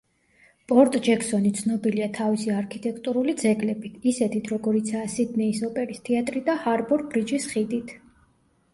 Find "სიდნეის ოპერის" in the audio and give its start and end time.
5.19-6.05